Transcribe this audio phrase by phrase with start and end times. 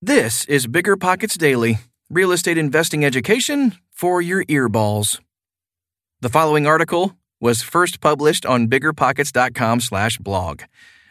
[0.00, 1.78] This is Bigger Pockets Daily,
[2.08, 5.18] real estate investing education for your earballs.
[6.20, 10.62] The following article was first published on biggerpockets.com/blog.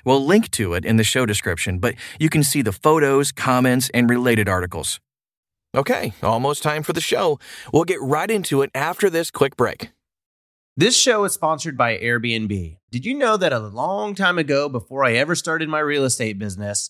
[0.06, 3.92] We'll link to it in the show description, but you can see the photos, comments,
[3.94, 5.02] and related articles.
[5.76, 7.40] Okay, almost time for the show.
[7.74, 9.90] We'll get right into it after this quick break.
[10.78, 12.78] This show is sponsored by Airbnb.
[12.90, 16.40] Did you know that a long time ago, before I ever started my real estate
[16.40, 16.90] business,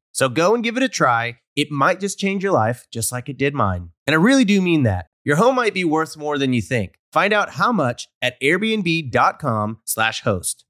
[0.11, 1.39] So go and give it a try.
[1.55, 3.89] It might just change your life, just like it did mine.
[4.07, 5.07] And I really do mean that.
[5.23, 6.95] Your home might be worth more than you think.
[7.13, 10.65] Find out how much at airbnb.com/slash host.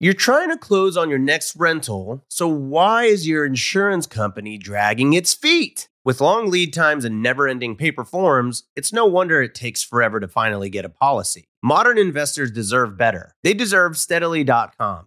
[0.00, 5.12] You're trying to close on your next rental, so why is your insurance company dragging
[5.12, 5.88] its feet?
[6.04, 10.18] With long lead times and never ending paper forms, it's no wonder it takes forever
[10.18, 11.44] to finally get a policy.
[11.62, 13.36] Modern investors deserve better.
[13.44, 15.06] They deserve steadily.com.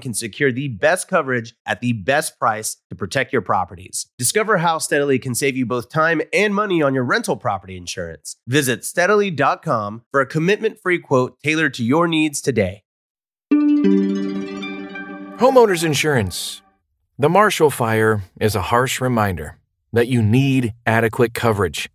[0.00, 4.06] can secure the best coverage at the best price to protect your properties.
[4.18, 8.36] Discover how Steadily can save you both time and money on your rental property insurance.
[8.46, 12.82] Visit steadily.com for a commitment free quote tailored to your needs today.
[15.38, 16.62] Homeowners insurance.
[17.18, 19.58] The Marshall Fire is a harsh reminder
[19.92, 21.90] that you need adequate coverage.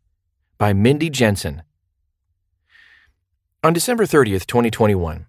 [0.58, 1.64] By Mindy Jensen.
[3.64, 5.28] On December 30th, 2021,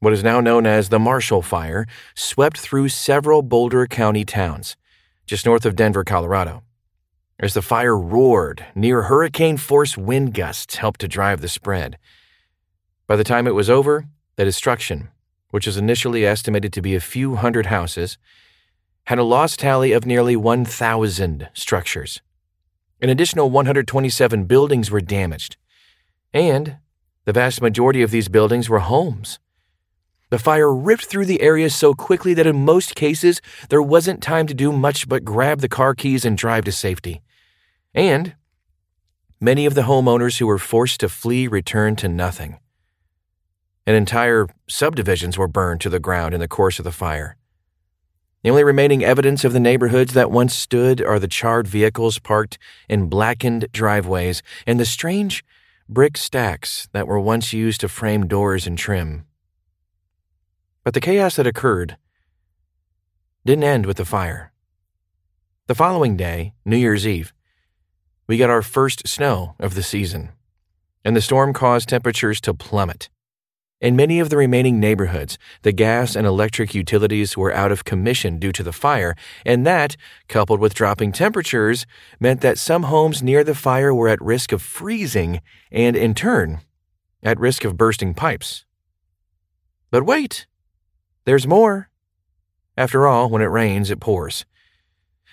[0.00, 4.76] what is now known as the Marshall Fire swept through several Boulder County towns,
[5.26, 6.62] just north of Denver, Colorado.
[7.38, 11.98] As the fire roared, near hurricane force wind gusts helped to drive the spread.
[13.06, 14.06] By the time it was over,
[14.36, 15.08] the destruction,
[15.50, 18.18] which was initially estimated to be a few hundred houses,
[19.04, 22.20] had a loss tally of nearly 1,000 structures.
[23.00, 25.56] An additional 127 buildings were damaged,
[26.32, 26.76] and
[27.24, 29.38] the vast majority of these buildings were homes.
[30.28, 34.46] The fire ripped through the area so quickly that in most cases there wasn't time
[34.48, 37.22] to do much but grab the car keys and drive to safety.
[37.94, 38.34] And
[39.40, 42.58] many of the homeowners who were forced to flee returned to nothing.
[43.86, 47.36] And entire subdivisions were burned to the ground in the course of the fire.
[48.42, 52.58] The only remaining evidence of the neighborhoods that once stood are the charred vehicles parked
[52.88, 55.44] in blackened driveways and the strange
[55.88, 59.24] brick stacks that were once used to frame doors and trim.
[60.86, 61.96] But the chaos that occurred
[63.44, 64.52] didn't end with the fire.
[65.66, 67.32] The following day, New Year's Eve,
[68.28, 70.30] we got our first snow of the season,
[71.04, 73.08] and the storm caused temperatures to plummet.
[73.80, 78.38] In many of the remaining neighborhoods, the gas and electric utilities were out of commission
[78.38, 79.96] due to the fire, and that,
[80.28, 81.84] coupled with dropping temperatures,
[82.20, 85.40] meant that some homes near the fire were at risk of freezing
[85.72, 86.60] and, in turn,
[87.24, 88.64] at risk of bursting pipes.
[89.90, 90.46] But wait!
[91.26, 91.90] There's more.
[92.76, 94.46] After all, when it rains, it pours.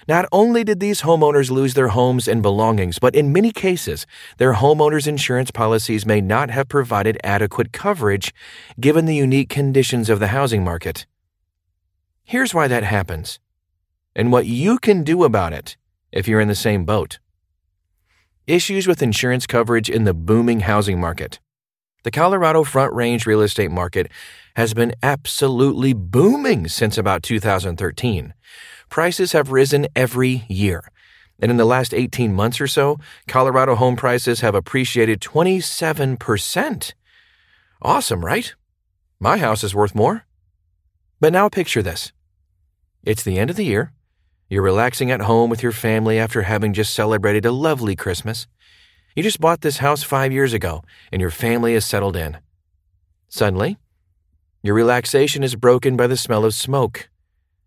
[0.08, 4.08] Not only did these homeowners lose their homes and belongings, but in many cases,
[4.38, 8.34] their homeowners' insurance policies may not have provided adequate coverage
[8.80, 11.06] given the unique conditions of the housing market.
[12.24, 13.40] Here's why that happens,
[14.16, 15.78] and what you can do about it
[16.12, 17.20] if you're in the same boat.
[18.48, 21.40] Issues with insurance coverage in the booming housing market.
[22.04, 24.12] The Colorado Front Range real estate market
[24.58, 28.34] has been absolutely booming since about 2013.
[28.90, 30.84] Prices have risen every year.
[31.42, 36.94] And in the last 18 months or so, Colorado home prices have appreciated 27%.
[37.82, 38.54] Awesome, right?
[39.20, 40.26] My house is worth more.
[41.22, 42.12] But now picture this
[43.02, 43.94] it's the end of the year,
[44.50, 48.46] You're relaxing at home with your family after having just celebrated a lovely Christmas.
[49.16, 52.40] You just bought this house five years ago, and your family is settled in.
[53.30, 53.78] Suddenly,
[54.64, 57.10] your relaxation is broken by the smell of smoke.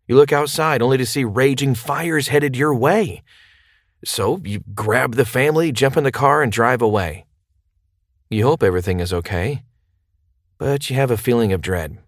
[0.09, 3.23] You look outside only to see raging fires headed your way.
[4.05, 7.27] So you grab the family, jump in the car, and drive away.
[8.31, 9.63] You hope everything is okay,
[10.59, 11.99] but you have a feeling of dread.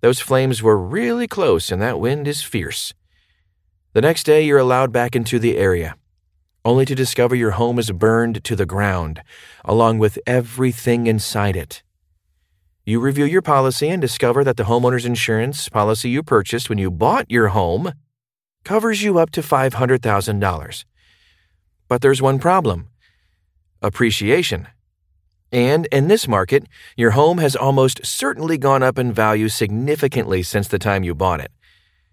[0.00, 2.94] Those flames were really close, and that wind is fierce.
[3.94, 5.96] The next day, you're allowed back into the area,
[6.64, 9.22] only to discover your home is burned to the ground,
[9.64, 11.82] along with everything inside it.
[12.86, 16.90] You review your policy and discover that the homeowner's insurance policy you purchased when you
[16.90, 17.92] bought your home
[18.64, 20.84] covers you up to $500,000.
[21.88, 22.88] But there's one problem
[23.82, 24.66] appreciation.
[25.52, 26.64] And in this market,
[26.96, 31.40] your home has almost certainly gone up in value significantly since the time you bought
[31.40, 31.52] it.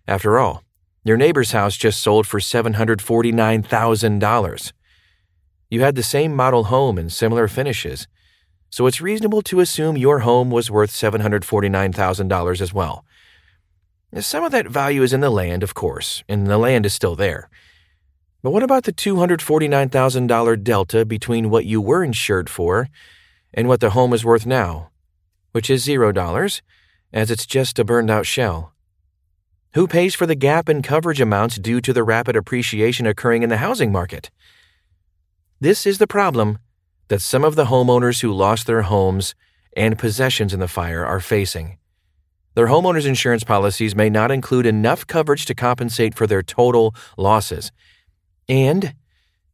[0.07, 0.63] After all,
[1.03, 4.71] your neighbor's house just sold for $749,000.
[5.69, 8.07] You had the same model home and similar finishes,
[8.69, 13.05] so it's reasonable to assume your home was worth $749,000 as well.
[14.19, 17.15] Some of that value is in the land, of course, and the land is still
[17.15, 17.49] there.
[18.43, 22.89] But what about the $249,000 delta between what you were insured for
[23.53, 24.89] and what the home is worth now,
[25.51, 26.61] which is $0,
[27.13, 28.73] as it's just a burned out shell?
[29.73, 33.47] Who pays for the gap in coverage amounts due to the rapid appreciation occurring in
[33.47, 34.29] the housing market?
[35.61, 36.59] This is the problem
[37.07, 39.33] that some of the homeowners who lost their homes
[39.77, 41.77] and possessions in the fire are facing.
[42.53, 47.71] Their homeowners insurance policies may not include enough coverage to compensate for their total losses.
[48.49, 48.93] And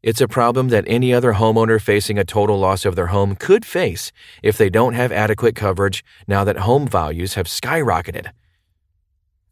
[0.01, 3.65] it's a problem that any other homeowner facing a total loss of their home could
[3.65, 4.11] face
[4.41, 8.31] if they don't have adequate coverage now that home values have skyrocketed.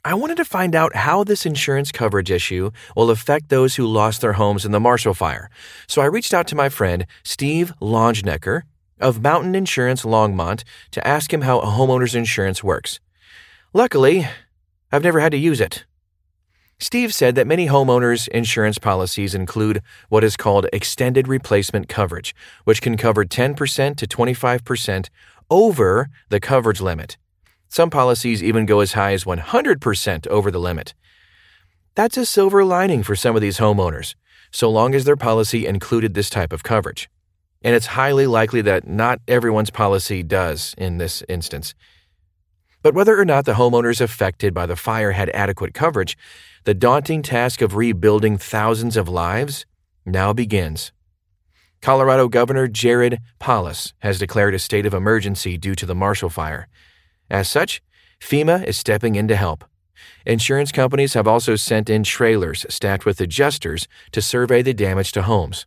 [0.08, 4.22] I wanted to find out how this insurance coverage issue will affect those who lost
[4.22, 5.50] their homes in the Marshall Fire.
[5.88, 8.62] So I reached out to my friend Steve Longenecker
[9.00, 13.00] of Mountain Insurance Longmont to ask him how a homeowner's insurance works.
[13.74, 14.28] Luckily,
[14.92, 15.86] I've never had to use it.
[16.78, 22.80] Steve said that many homeowners' insurance policies include what is called extended replacement coverage, which
[22.80, 25.10] can cover 10% to 25%
[25.50, 27.18] over the coverage limit.
[27.70, 30.94] Some policies even go as high as 100% over the limit.
[31.96, 34.16] That's a silver lining for some of these homeowners,
[34.52, 37.10] so long as their policy included this type of coverage.
[37.62, 41.74] And it's highly likely that not everyone's policy does in this instance.
[42.82, 46.18] But whether or not the homeowners affected by the fire had adequate coverage,
[46.66, 49.66] the daunting task of rebuilding thousands of lives
[50.06, 50.92] now begins.
[51.82, 56.68] Colorado Governor Jared Polis has declared a state of emergency due to the Marshall Fire.
[57.30, 57.82] As such,
[58.20, 59.66] FEMA is stepping in to help.
[60.26, 65.24] Insurance companies have also sent in trailers staffed with adjusters to survey the damage to
[65.24, 65.66] homes.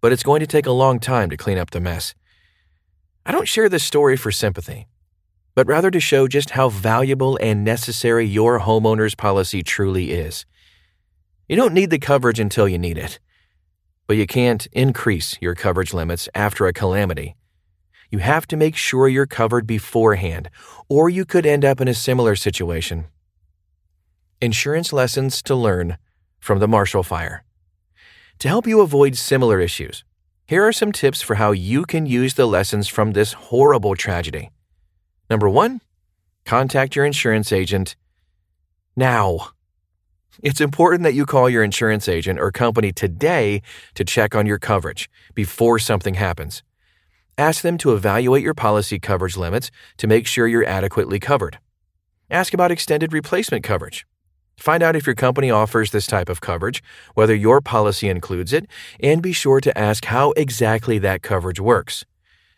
[0.00, 2.14] But it's going to take a long time to clean up the mess.
[3.26, 4.86] I don't share this story for sympathy,
[5.54, 10.46] but rather to show just how valuable and necessary your homeowner's policy truly is.
[11.48, 13.18] You don't need the coverage until you need it,
[14.06, 17.34] but you can't increase your coverage limits after a calamity
[18.10, 20.50] you have to make sure you're covered beforehand,
[20.88, 23.06] or you could end up in a similar situation.
[24.40, 25.98] Insurance lessons to learn
[26.38, 27.44] from the Marshall Fire.
[28.38, 30.04] To help you avoid similar issues,
[30.46, 34.50] here are some tips for how you can use the lessons from this horrible tragedy.
[35.28, 35.80] Number one,
[36.46, 37.96] contact your insurance agent
[38.96, 39.50] now.
[40.42, 43.60] It's important that you call your insurance agent or company today
[43.94, 46.62] to check on your coverage before something happens.
[47.38, 51.60] Ask them to evaluate your policy coverage limits to make sure you're adequately covered.
[52.28, 54.04] Ask about extended replacement coverage.
[54.56, 56.82] Find out if your company offers this type of coverage,
[57.14, 58.66] whether your policy includes it,
[58.98, 62.04] and be sure to ask how exactly that coverage works.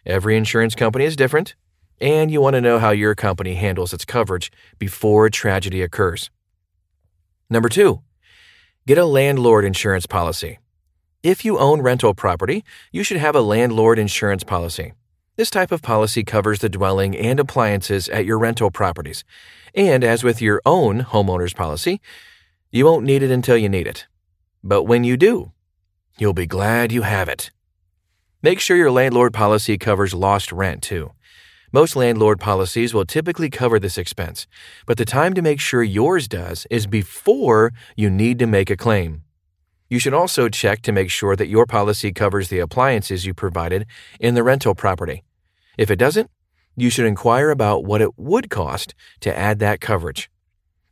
[0.06, 1.54] Every insurance company is different,
[2.00, 6.30] and you want to know how your company handles its coverage before a tragedy occurs.
[7.50, 8.00] Number two,
[8.86, 10.58] get a landlord insurance policy.
[11.22, 14.94] If you own rental property, you should have a landlord insurance policy.
[15.36, 19.22] This type of policy covers the dwelling and appliances at your rental properties.
[19.74, 22.00] And as with your own homeowner's policy,
[22.70, 24.06] you won't need it until you need it.
[24.64, 25.52] But when you do,
[26.16, 27.50] you'll be glad you have it.
[28.42, 31.12] Make sure your landlord policy covers lost rent, too.
[31.70, 34.46] Most landlord policies will typically cover this expense,
[34.86, 38.76] but the time to make sure yours does is before you need to make a
[38.76, 39.22] claim.
[39.90, 43.86] You should also check to make sure that your policy covers the appliances you provided
[44.20, 45.24] in the rental property.
[45.76, 46.30] If it doesn't,
[46.76, 50.30] you should inquire about what it would cost to add that coverage.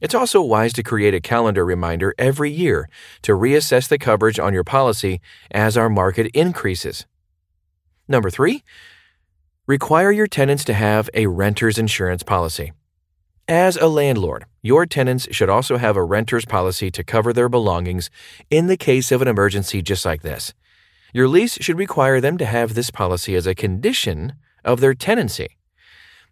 [0.00, 2.88] It's also wise to create a calendar reminder every year
[3.22, 5.20] to reassess the coverage on your policy
[5.52, 7.06] as our market increases.
[8.08, 8.64] Number three,
[9.66, 12.72] require your tenants to have a renter's insurance policy.
[13.50, 18.10] As a landlord, your tenants should also have a renter's policy to cover their belongings
[18.50, 20.52] in the case of an emergency just like this.
[21.14, 24.34] Your lease should require them to have this policy as a condition
[24.66, 25.56] of their tenancy.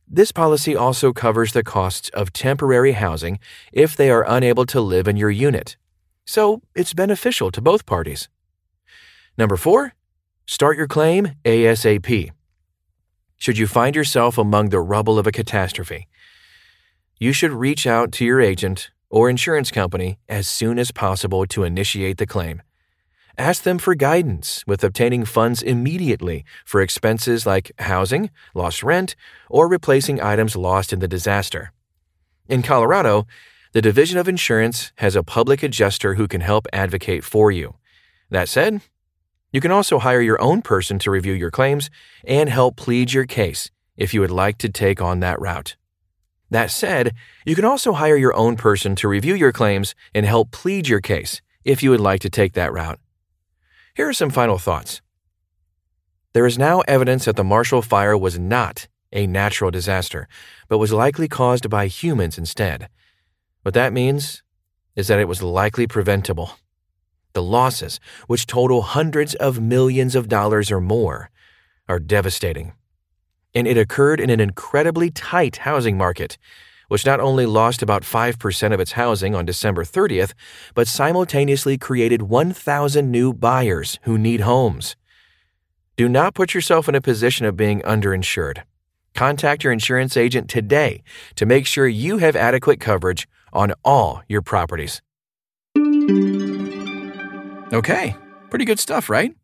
[0.06, 3.38] This policy also covers the costs of temporary housing
[3.72, 5.78] if they are unable to live in your unit.
[6.26, 8.28] So it's beneficial to both parties.
[9.38, 9.94] Number four,
[10.44, 12.30] start your claim ASAP.
[13.38, 16.08] Should you find yourself among the rubble of a catastrophe,
[17.18, 21.64] you should reach out to your agent or insurance company as soon as possible to
[21.64, 22.62] initiate the claim.
[23.38, 29.14] Ask them for guidance with obtaining funds immediately for expenses like housing, lost rent,
[29.50, 31.72] or replacing items lost in the disaster.
[32.48, 33.26] In Colorado,
[33.72, 37.74] the Division of Insurance has a public adjuster who can help advocate for you.
[38.30, 38.80] That said,
[39.52, 41.90] you can also hire your own person to review your claims
[42.24, 45.76] and help plead your case if you would like to take on that route.
[46.56, 47.12] That said,
[47.44, 51.02] you can also hire your own person to review your claims and help plead your
[51.02, 52.98] case if you would like to take that route.
[53.94, 55.02] Here are some final thoughts.
[56.32, 60.28] There is now evidence that the Marshall Fire was not a natural disaster,
[60.66, 62.88] but was likely caused by humans instead.
[63.60, 64.42] What that means
[64.94, 66.52] is that it was likely preventable.
[67.34, 71.28] The losses, which total hundreds of millions of dollars or more,
[71.86, 72.72] are devastating.
[73.56, 76.38] And it occurred in an incredibly tight housing market
[76.88, 80.32] which not only lost about 5% of its housing on December 30th,
[80.74, 84.96] but simultaneously created 1,000 new buyers who need homes.
[85.96, 88.62] Do not put yourself in a position of being underinsured.
[89.14, 91.02] Contact your insurance agent today
[91.36, 95.00] to make sure you have adequate coverage on all your properties.
[97.72, 98.14] Okay,
[98.50, 99.34] pretty good stuff, right?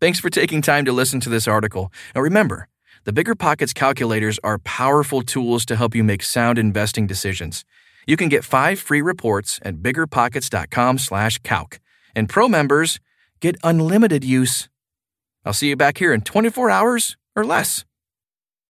[0.00, 1.92] Thanks for taking time to listen to this article.
[2.14, 2.69] Now remember,
[3.04, 7.64] the Bigger Pockets calculators are powerful tools to help you make sound investing decisions.
[8.06, 11.80] You can get five free reports at biggerpockets.com/calc,
[12.14, 13.00] and pro members
[13.40, 14.68] get unlimited use.
[15.44, 17.84] I'll see you back here in 24 hours or less.